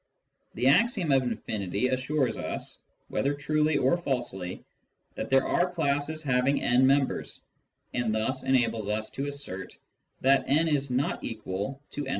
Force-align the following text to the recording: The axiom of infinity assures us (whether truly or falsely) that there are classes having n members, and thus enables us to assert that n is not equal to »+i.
The 0.55 0.65
axiom 0.67 1.11
of 1.11 1.21
infinity 1.21 1.89
assures 1.89 2.39
us 2.39 2.79
(whether 3.09 3.35
truly 3.35 3.77
or 3.77 3.95
falsely) 3.99 4.65
that 5.13 5.29
there 5.29 5.45
are 5.45 5.69
classes 5.69 6.23
having 6.23 6.59
n 6.63 6.87
members, 6.87 7.41
and 7.93 8.11
thus 8.15 8.41
enables 8.41 8.89
us 8.89 9.11
to 9.11 9.27
assert 9.27 9.77
that 10.21 10.45
n 10.47 10.67
is 10.67 10.89
not 10.89 11.23
equal 11.23 11.83
to 11.91 12.07
»+i. 12.07 12.09